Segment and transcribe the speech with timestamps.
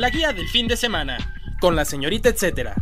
[0.00, 1.18] La guía del fin de semana,
[1.60, 2.74] con la señorita etcétera.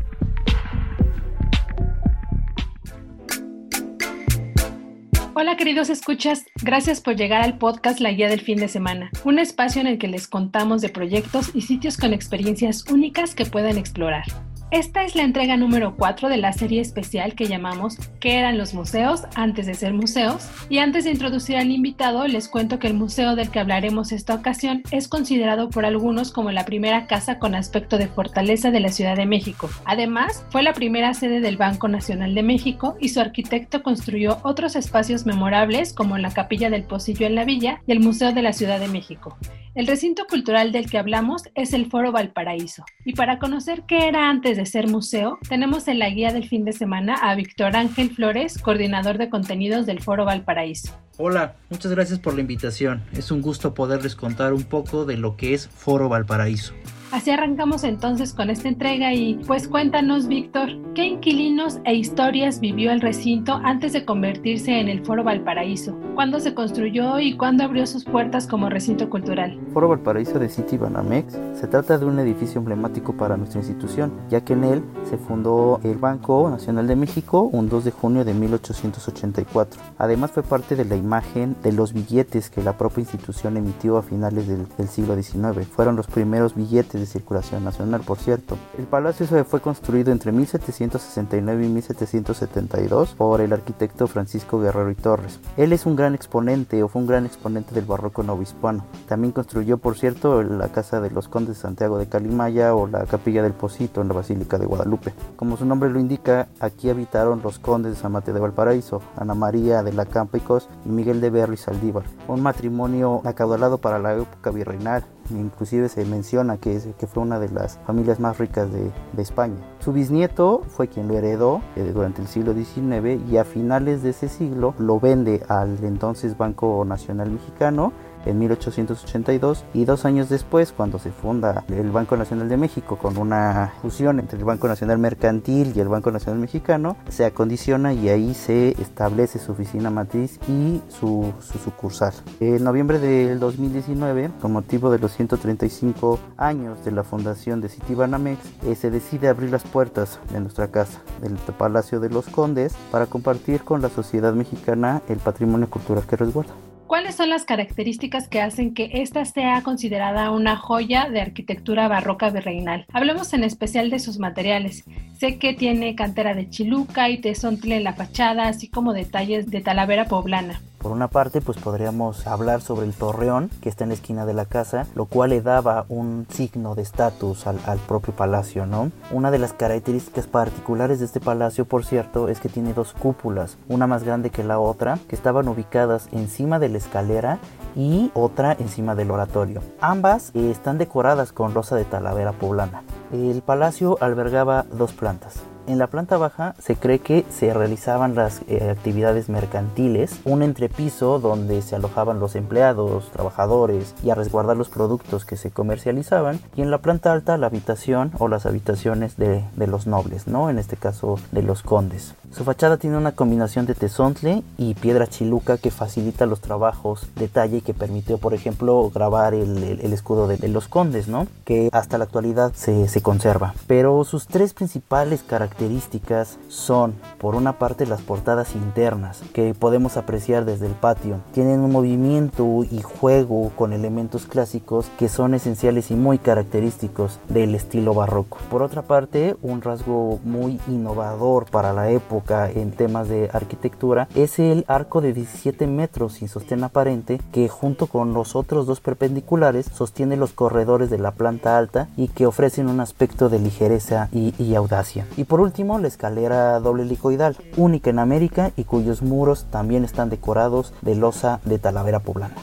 [5.34, 9.40] Hola queridos escuchas, gracias por llegar al podcast La Guía del Fin de Semana, un
[9.40, 13.78] espacio en el que les contamos de proyectos y sitios con experiencias únicas que pueden
[13.78, 14.22] explorar.
[14.70, 18.74] Esta es la entrega número 4 de la serie especial que llamamos ¿Qué eran los
[18.74, 20.46] museos antes de ser museos?
[20.68, 24.34] Y antes de introducir al invitado, les cuento que el museo del que hablaremos esta
[24.34, 28.90] ocasión es considerado por algunos como la primera casa con aspecto de fortaleza de la
[28.90, 29.70] Ciudad de México.
[29.86, 34.76] Además, fue la primera sede del Banco Nacional de México y su arquitecto construyó otros
[34.76, 38.52] espacios memorables como la Capilla del Pocillo en la Villa y el Museo de la
[38.52, 39.38] Ciudad de México.
[39.74, 42.84] El recinto cultural del que hablamos es el Foro Valparaíso.
[43.04, 46.64] Y para conocer qué era antes de ser museo, tenemos en la guía del fin
[46.64, 50.92] de semana a Víctor Ángel Flores, coordinador de contenidos del Foro Valparaíso.
[51.16, 53.02] Hola, muchas gracias por la invitación.
[53.12, 56.74] Es un gusto poderles contar un poco de lo que es Foro Valparaíso.
[57.10, 62.92] Así arrancamos entonces con esta entrega y pues cuéntanos Víctor, ¿qué inquilinos e historias vivió
[62.92, 65.96] el recinto antes de convertirse en el Foro Valparaíso?
[66.14, 69.58] ¿Cuándo se construyó y cuándo abrió sus puertas como recinto cultural?
[69.72, 74.42] Foro Valparaíso de City Banamex se trata de un edificio emblemático para nuestra institución, ya
[74.42, 78.34] que en él se fundó el Banco Nacional de México un 2 de junio de
[78.34, 79.80] 1884.
[79.96, 84.02] Además fue parte de la imagen de los billetes que la propia institución emitió a
[84.02, 85.66] finales del, del siglo XIX.
[85.66, 88.56] Fueron los primeros billetes de circulación nacional, por cierto.
[88.78, 95.40] El palacio fue construido entre 1769 y 1772 por el arquitecto Francisco Guerrero y Torres.
[95.56, 98.84] Él es un gran exponente o fue un gran exponente del barroco novohispano.
[99.06, 103.04] También construyó, por cierto, la casa de los condes de Santiago de Calimaya o la
[103.04, 105.14] capilla del Pocito en la Basílica de Guadalupe.
[105.36, 109.34] Como su nombre lo indica, aquí habitaron los condes de San Mateo de Valparaíso, Ana
[109.34, 112.04] María de la Campicos y Miguel de Berro y Saldívar.
[112.26, 117.48] Un matrimonio acaudalado para la época virreinal, inclusive se menciona que, que fue una de
[117.48, 119.56] las familias más ricas de, España.
[119.80, 124.10] Su bisnieto fue quien lo heredó eh, durante el siglo XIX y a finales de
[124.10, 127.92] ese siglo lo vende al entonces Banco Nacional Mexicano
[128.28, 133.16] en 1882 y dos años después cuando se funda el Banco Nacional de México con
[133.16, 138.08] una fusión entre el Banco Nacional Mercantil y el Banco Nacional Mexicano se acondiciona y
[138.08, 142.12] ahí se establece su oficina matriz y su, su sucursal.
[142.40, 148.38] En noviembre del 2019 con motivo de los 135 años de la fundación de Citibanamex
[148.64, 153.06] eh, se decide abrir las puertas de nuestra casa del Palacio de los Condes para
[153.06, 156.67] compartir con la sociedad mexicana el patrimonio cultural que resguarda.
[156.88, 162.30] ¿Cuáles son las características que hacen que esta sea considerada una joya de arquitectura barroca
[162.30, 162.86] virreinal?
[162.94, 164.84] Hablemos en especial de sus materiales.
[165.18, 169.60] Sé que tiene cantera de chiluca y tesontle en la fachada, así como detalles de
[169.60, 170.62] talavera poblana.
[170.78, 174.34] Por una parte, pues podríamos hablar sobre el torreón que está en la esquina de
[174.34, 178.92] la casa, lo cual le daba un signo de estatus al, propio palacio, ¿no?
[179.10, 183.58] Una de las características particulares de este palacio, por cierto, es que tiene dos cúpulas,
[183.68, 187.38] una más grande que la otra, que estaban ubicadas encima de la escalera
[187.74, 189.62] y otra encima del oratorio.
[189.80, 192.82] Ambas eh, están decoradas con rosa de talavera poblana.
[193.12, 195.42] El palacio albergaba dos plantas.
[195.68, 201.18] En la planta baja se cree que se realizaban las eh, actividades mercantiles, un entrepiso
[201.18, 206.62] donde se alojaban los empleados, trabajadores y a resguardar los productos que se comercializaban, y
[206.62, 210.48] en la planta alta la habitación o las habitaciones de, de los nobles, ¿no?
[210.48, 212.14] En este caso de los condes.
[212.30, 217.26] Su fachada tiene una combinación de tesontle y piedra chiluca que facilita los trabajos de
[217.26, 221.26] talla y que permitió, por ejemplo, grabar el, escudo de, los condes, ¿no?
[221.44, 223.54] Que hasta la actualidad se, se conserva.
[223.66, 230.44] Pero sus tres principales características son, por una parte, las portadas internas que podemos apreciar
[230.44, 231.20] desde el patio.
[231.32, 237.54] Tienen un movimiento y juego con elementos clásicos que son esenciales y muy característicos del
[237.54, 238.38] estilo barroco.
[238.50, 244.38] Por otra parte, un rasgo muy innovador para la época en temas de arquitectura es
[244.38, 249.66] el arco de 17 metros sin sostén aparente que junto con los otros dos perpendiculares
[249.72, 254.34] sostiene los corredores de la planta alta y que ofrecen un aspecto de ligereza y,
[254.38, 255.06] y audacia.
[255.16, 260.10] Y por último, la escalera doble helicoidal, única en América y cuyos muros también están
[260.10, 262.34] decorados de losa de talavera poblana.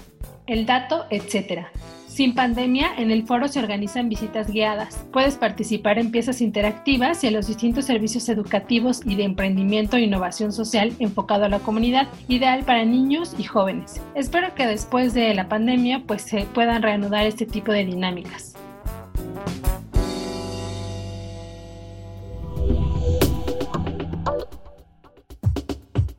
[0.48, 1.72] El dato, etcétera.
[2.16, 5.06] Sin pandemia, en el foro se organizan visitas guiadas.
[5.12, 10.04] Puedes participar en piezas interactivas y en los distintos servicios educativos y de emprendimiento e
[10.04, 14.02] innovación social enfocado a la comunidad, ideal para niños y jóvenes.
[14.16, 18.56] Espero que después de la pandemia pues se puedan reanudar este tipo de dinámicas.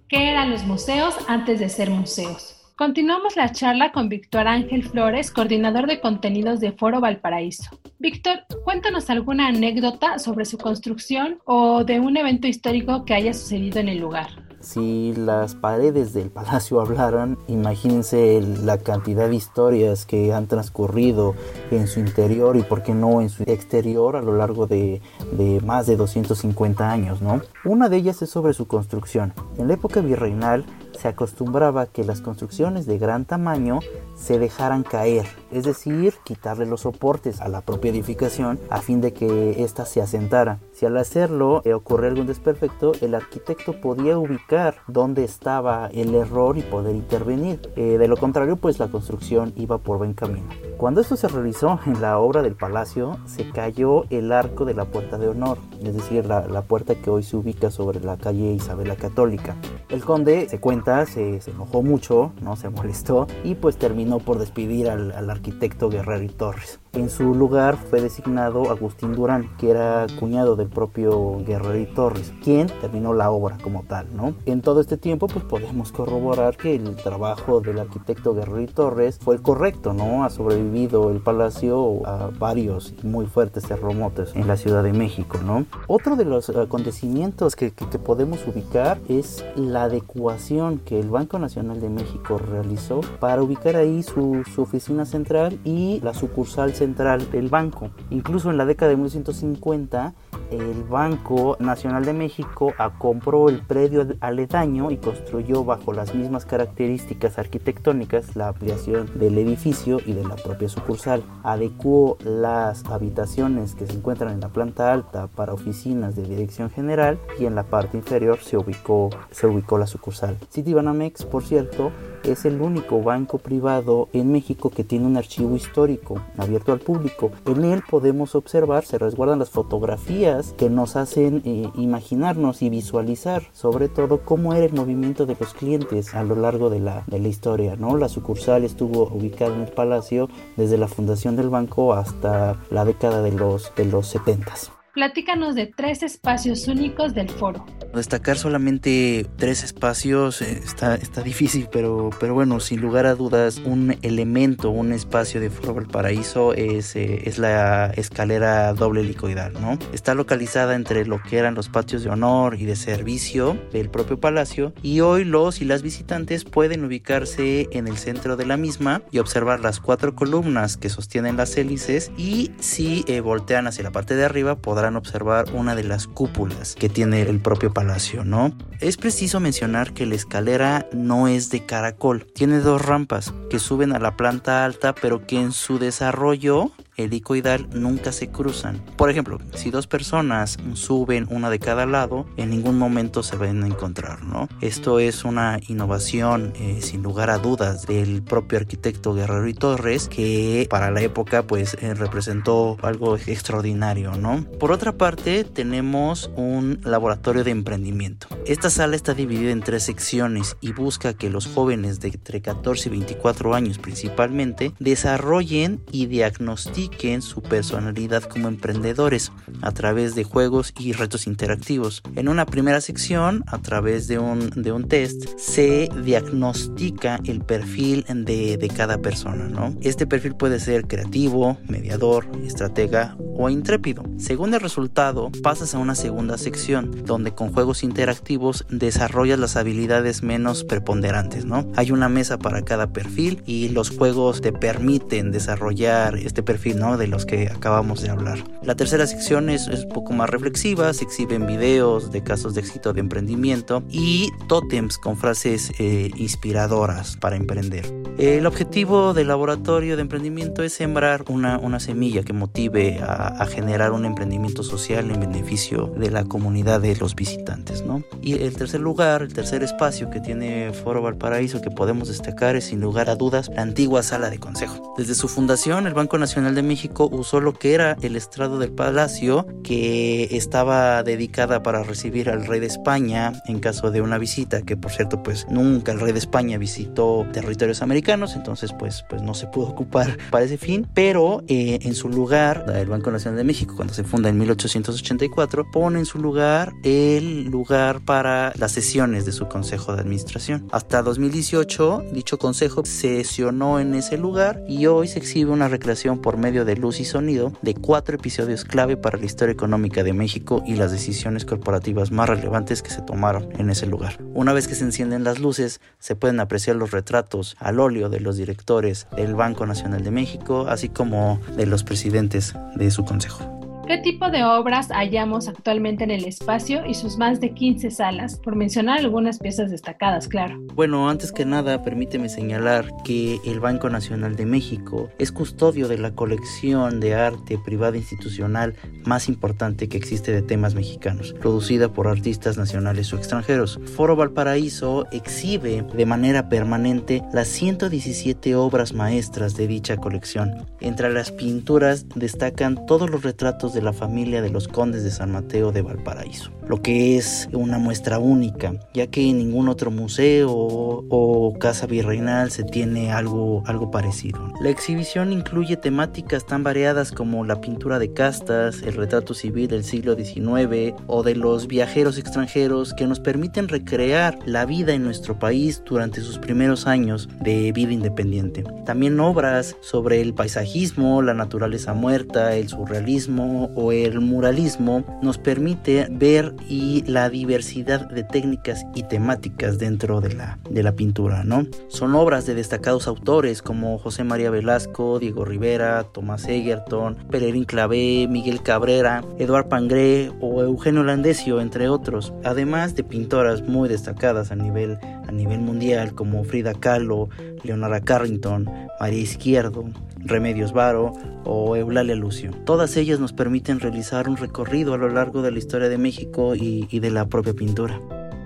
[0.08, 2.65] ¿Qué eran los museos antes de ser museos?
[2.78, 7.70] Continuamos la charla con Víctor Ángel Flores, coordinador de contenidos de Foro Valparaíso.
[7.98, 13.80] Víctor, cuéntanos alguna anécdota sobre su construcción o de un evento histórico que haya sucedido
[13.80, 14.26] en el lugar.
[14.60, 21.34] Si las paredes del palacio hablaran, imagínense la cantidad de historias que han transcurrido
[21.70, 25.00] en su interior y, por qué no, en su exterior a lo largo de,
[25.32, 27.40] de más de 250 años, ¿no?
[27.64, 29.32] Una de ellas es sobre su construcción.
[29.56, 33.80] En la época virreinal, se acostumbraba que las construcciones de gran tamaño
[34.16, 39.12] se dejaran caer, es decir, quitarle los soportes a la propia edificación a fin de
[39.12, 40.58] que ésta se asentara.
[40.76, 46.58] Si al hacerlo eh, ocurría algún desperfecto, el arquitecto podía ubicar dónde estaba el error
[46.58, 47.62] y poder intervenir.
[47.76, 50.46] Eh, de lo contrario, pues la construcción iba por buen camino.
[50.76, 54.84] Cuando esto se realizó en la obra del palacio, se cayó el arco de la
[54.84, 58.52] puerta de honor, es decir, la, la puerta que hoy se ubica sobre la calle
[58.52, 59.56] Isabel la Católica.
[59.88, 64.38] El conde se cuenta, se, se, enojó mucho, no se molestó y pues terminó por
[64.38, 66.80] despedir al, al arquitecto Guerrero y Torres.
[66.92, 72.32] En su lugar fue designado Agustín Durán, que era cuñado del propio Guerrero y Torres,
[72.42, 74.34] quien terminó la obra como tal, ¿no?
[74.46, 79.18] En todo este tiempo, pues podemos corroborar que el trabajo del arquitecto Guerrero y Torres
[79.22, 80.24] fue el correcto, ¿no?
[80.24, 85.66] Ha sobrevivido el palacio a varios muy fuertes terremotos en la Ciudad de México, ¿no?
[85.86, 91.38] Otro de los acontecimientos que, que, que podemos ubicar es la adecuación que el Banco
[91.38, 97.30] Nacional de México realizó para ubicar ahí su, su oficina central y la sucursal central
[97.30, 97.90] del banco.
[98.10, 100.14] Incluso en la década de 1950,
[100.60, 107.38] el Banco Nacional de México compró el predio aledaño y construyó bajo las mismas características
[107.38, 111.22] arquitectónicas la ampliación del edificio y de la propia sucursal.
[111.42, 117.18] Adecuó las habitaciones que se encuentran en la planta alta para oficinas de dirección general
[117.38, 120.36] y en la parte inferior se ubicó, se ubicó la sucursal.
[120.52, 121.92] Citibanamex, por cierto,
[122.24, 127.30] es el único banco privado en México que tiene un archivo histórico abierto al público.
[127.46, 133.42] En él podemos observar, se resguardan las fotografías que nos hacen eh, imaginarnos y visualizar
[133.52, 137.18] sobre todo cómo era el movimiento de los clientes a lo largo de la, de
[137.18, 137.76] la historia.
[137.76, 137.96] ¿no?
[137.96, 143.22] La sucursal estuvo ubicada en el palacio desde la fundación del banco hasta la década
[143.22, 147.66] de los, de los 70 platícanos de tres espacios únicos del foro.
[147.94, 153.58] Destacar solamente tres espacios eh, está, está difícil, pero, pero bueno, sin lugar a dudas,
[153.58, 159.78] un elemento, un espacio de Foro Valparaíso es, eh, es la escalera doble helicoidal, ¿no?
[159.92, 164.18] Está localizada entre lo que eran los patios de honor y de servicio del propio
[164.18, 169.02] palacio y hoy los y las visitantes pueden ubicarse en el centro de la misma
[169.10, 173.92] y observar las cuatro columnas que sostienen las hélices y si eh, voltean hacia la
[173.92, 178.56] parte de arriba podrán observar una de las cúpulas que tiene el propio palacio, ¿no?
[178.78, 183.92] Es preciso mencionar que la escalera no es de caracol, tiene dos rampas que suben
[183.92, 188.82] a la planta alta, pero que en su desarrollo helicoidal nunca se cruzan.
[188.96, 193.62] Por ejemplo, si dos personas suben una de cada lado, en ningún momento se van
[193.62, 194.48] a encontrar, ¿no?
[194.60, 200.08] Esto es una innovación eh, sin lugar a dudas del propio arquitecto Guerrero y Torres
[200.08, 204.44] que para la época pues eh, representó algo extraordinario, ¿no?
[204.58, 208.28] Por otra parte, tenemos un laboratorio de emprendimiento.
[208.46, 212.88] Esta sala está dividida en tres secciones y busca que los jóvenes de entre 14
[212.88, 216.85] y 24 años principalmente desarrollen y diagnostiquen
[217.20, 222.02] su personalidad como emprendedores a través de juegos y retos interactivos.
[222.14, 228.04] En una primera sección, a través de un, de un test, se diagnostica el perfil
[228.08, 229.48] de, de cada persona.
[229.48, 229.74] ¿no?
[229.80, 234.02] Este perfil puede ser creativo, mediador, estratega o intrépido.
[234.18, 240.22] Según el resultado, pasas a una segunda sección donde con juegos interactivos desarrollas las habilidades
[240.22, 241.70] menos preponderantes, ¿no?
[241.76, 246.96] Hay una mesa para cada perfil y los juegos te permiten desarrollar este perfil, ¿no?
[246.96, 248.38] De los que acabamos de hablar.
[248.62, 252.92] La tercera sección es, un poco más reflexiva, se exhiben videos de casos de éxito
[252.92, 257.92] de emprendimiento y tótems con frases eh, inspiradoras para emprender.
[258.18, 263.46] El objetivo del laboratorio de emprendimiento es sembrar una, una semilla que motive a, a,
[263.46, 267.84] generar un emprendimiento social en beneficio de la comunidad de los visitantes.
[267.84, 268.02] ¿no?
[268.22, 272.64] Y el tercer lugar, el tercer espacio que tiene Foro Valparaíso que podemos destacar es
[272.64, 274.94] sin lugar a dudas la antigua sala de consejo.
[274.96, 278.72] Desde su fundación, el Banco Nacional de México usó lo que era el estrado del
[278.72, 284.62] palacio que estaba dedicada para recibir al rey de España en caso de una visita,
[284.62, 289.22] que por cierto pues nunca el rey de España visitó territorios americanos, entonces pues, pues
[289.22, 293.38] no se pudo ocupar para ese fin, pero eh, en su lugar, el Banco Nacional
[293.38, 298.72] de México cuando se funda en 1884, pone en su lugar el lugar para las
[298.72, 300.66] sesiones de su consejo de administración.
[300.72, 306.36] Hasta 2018, dicho consejo sesionó en ese lugar y hoy se exhibe una recreación por
[306.36, 310.62] medio de luz y sonido de cuatro episodios clave para la historia económica de México
[310.66, 314.18] y las decisiones corporativas más relevantes que se tomaron en ese lugar.
[314.34, 318.20] Una vez que se encienden las luces, se pueden apreciar los retratos al óleo de
[318.20, 323.65] los directores del Banco Nacional de México, así como de los presidentes de su consejo.
[323.86, 328.36] ¿Qué tipo de obras hallamos actualmente en el espacio y sus más de 15 salas?
[328.36, 330.58] Por mencionar algunas piezas destacadas, claro.
[330.74, 335.98] Bueno, antes que nada, permíteme señalar que el Banco Nacional de México es custodio de
[335.98, 338.74] la colección de arte privada institucional
[339.04, 343.78] más importante que existe de temas mexicanos, producida por artistas nacionales o extranjeros.
[343.94, 350.66] Foro Valparaíso exhibe de manera permanente las 117 obras maestras de dicha colección.
[350.80, 355.30] Entre las pinturas destacan todos los retratos de la familia de los condes de San
[355.30, 360.50] Mateo de Valparaíso, lo que es una muestra única, ya que en ningún otro museo
[360.50, 364.40] o casa virreinal se tiene algo, algo parecido.
[364.62, 369.84] La exhibición incluye temáticas tan variadas como la pintura de castas, el retrato civil del
[369.84, 375.38] siglo XIX o de los viajeros extranjeros que nos permiten recrear la vida en nuestro
[375.38, 378.64] país durante sus primeros años de vida independiente.
[378.86, 386.06] También obras sobre el paisajismo, la naturaleza muerta, el surrealismo, o el muralismo nos permite
[386.10, 391.66] ver y la diversidad de técnicas y temáticas dentro de la, de la pintura, ¿no?
[391.88, 398.26] Son obras de destacados autores como José María Velasco, Diego Rivera, Tomás Egerton, Pererín Clavé,
[398.28, 404.56] Miguel Cabrera, Eduard Pangré o Eugenio Landesio, entre otros, además de pintoras muy destacadas a
[404.56, 407.28] nivel, a nivel mundial como Frida Kahlo,
[407.62, 408.68] Leonora Carrington,
[409.00, 409.84] María Izquierdo,
[410.18, 411.12] Remedios Varo
[411.44, 412.50] o Eulalia Lucio.
[412.64, 416.54] Todas ellas nos permiten realizar un recorrido a lo largo de la historia de México
[416.54, 418.00] y, y de la propia pintura.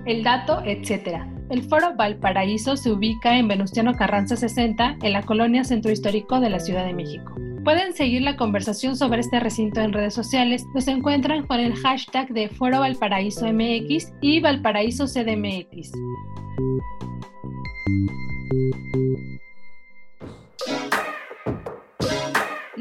[0.05, 1.23] El dato, etc.
[1.49, 6.49] El Foro Valparaíso se ubica en Venustiano Carranza 60, en la colonia Centro Histórico de
[6.49, 7.35] la Ciudad de México.
[7.63, 10.65] Pueden seguir la conversación sobre este recinto en redes sociales.
[10.73, 15.91] Los encuentran con el hashtag de Foro Valparaíso MX y Valparaíso CDMX.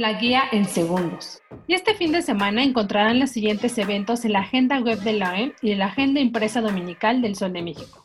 [0.00, 1.42] la guía en segundos.
[1.70, 5.30] Y este fin de semana encontrarán los siguientes eventos en la agenda web de la
[5.30, 8.04] OEM y en la agenda impresa dominical del Sol de México.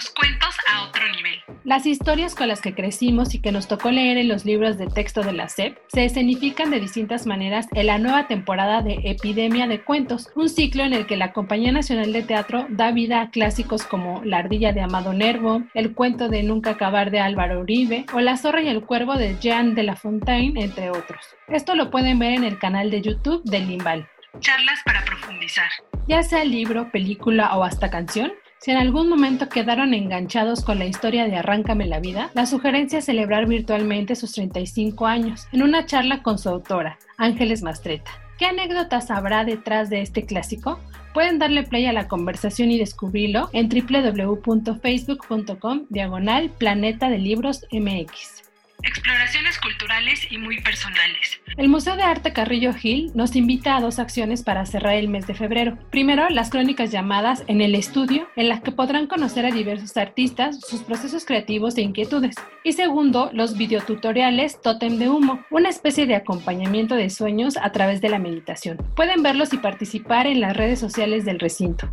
[0.00, 1.42] Los cuentos a otro nivel.
[1.62, 4.86] Las historias con las que crecimos y que nos tocó leer en los libros de
[4.86, 9.66] texto de la SEP se escenifican de distintas maneras en la nueva temporada de Epidemia
[9.66, 13.30] de Cuentos, un ciclo en el que la Compañía Nacional de Teatro da vida a
[13.30, 18.06] clásicos como La ardilla de Amado Nervo, El cuento de Nunca acabar de Álvaro Uribe
[18.14, 21.20] o La zorra y el cuervo de Jean de la Fontaine, entre otros.
[21.48, 24.08] Esto lo pueden ver en el canal de YouTube del Limbal.
[24.38, 25.68] Charlas para profundizar.
[26.08, 30.84] Ya sea libro, película o hasta canción, si en algún momento quedaron enganchados con la
[30.84, 35.86] historia de Arráncame la vida, la sugerencia es celebrar virtualmente sus 35 años en una
[35.86, 38.10] charla con su autora, Ángeles Mastreta.
[38.38, 40.78] ¿Qué anécdotas habrá detrás de este clásico?
[41.14, 48.49] Pueden darle play a la conversación y descubrirlo en www.facebook.com diagonal Planeta de Libros MX
[48.82, 51.40] exploraciones culturales y muy personales.
[51.56, 55.26] El Museo de Arte Carrillo Gil nos invita a dos acciones para cerrar el mes
[55.26, 55.78] de febrero.
[55.90, 60.60] Primero, las crónicas llamadas En el Estudio, en las que podrán conocer a diversos artistas,
[60.60, 62.36] sus procesos creativos e inquietudes.
[62.64, 68.00] Y segundo, los videotutoriales Totem de Humo, una especie de acompañamiento de sueños a través
[68.00, 68.78] de la meditación.
[68.94, 71.90] Pueden verlos y participar en las redes sociales del recinto.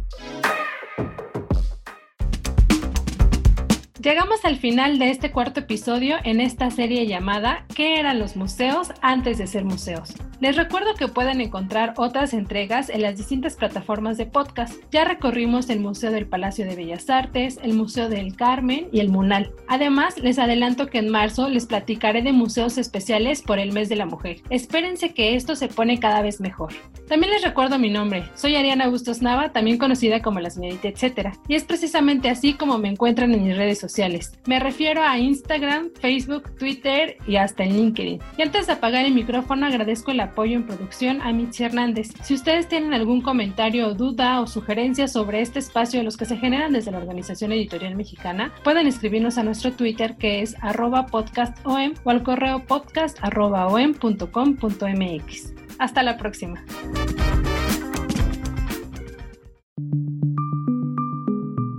[4.07, 8.93] Llegamos al final de este cuarto episodio en esta serie llamada ¿Qué eran los museos
[9.01, 10.13] antes de ser museos?
[10.39, 14.75] Les recuerdo que pueden encontrar otras entregas en las distintas plataformas de podcast.
[14.91, 19.09] Ya recorrimos el Museo del Palacio de Bellas Artes, el Museo del Carmen y el
[19.09, 19.51] Munal.
[19.67, 23.95] Además, les adelanto que en marzo les platicaré de museos especiales por el mes de
[23.95, 24.41] la mujer.
[24.51, 26.71] Espérense que esto se pone cada vez mejor.
[27.07, 28.23] También les recuerdo mi nombre.
[28.35, 31.33] Soy Ariana Bustos Nava, también conocida como la señorita etcétera.
[31.47, 34.37] Y es precisamente así como me encuentran en mis redes sociales.
[34.45, 38.19] Me refiero a Instagram, Facebook, Twitter y hasta en LinkedIn.
[38.37, 42.09] Y antes de apagar el micrófono agradezco el apoyo en producción a Mitzi Hernández.
[42.23, 46.37] Si ustedes tienen algún comentario, duda o sugerencia sobre este espacio de los que se
[46.37, 51.93] generan desde la Organización Editorial Mexicana, pueden escribirnos a nuestro Twitter que es arroba podcastom
[52.03, 55.53] o al correo podcast.om.com.mx.
[55.79, 56.63] Hasta la próxima.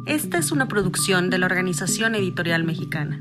[0.07, 3.21] Esta es una producción de la Organización Editorial Mexicana.